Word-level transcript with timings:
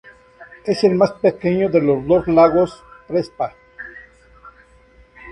Es 0.65 0.83
el 0.83 0.95
más 0.95 1.11
pequeño 1.11 1.69
de 1.69 1.79
los 1.79 2.03
dos 2.07 2.27
lagos 2.27 2.83
Prespa. 3.07 3.53